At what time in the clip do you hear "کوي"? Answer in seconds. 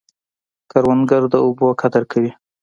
2.11-2.31